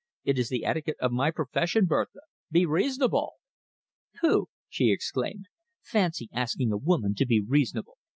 It 0.23 0.39
is 0.39 0.49
the 0.49 0.65
etiquette 0.65 0.97
of 0.99 1.11
my 1.11 1.29
profession, 1.29 1.85
Bertha. 1.85 2.21
Be 2.49 2.65
reasonable." 2.65 3.33
"Pooh!" 4.19 4.47
she 4.67 4.89
exclaimed. 4.89 5.45
"Fancy 5.83 6.27
asking 6.33 6.71
a 6.71 6.77
woman 6.77 7.13
to 7.13 7.25
be 7.27 7.39
reasonable! 7.39 7.97